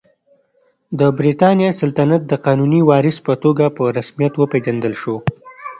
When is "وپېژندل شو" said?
4.37-5.15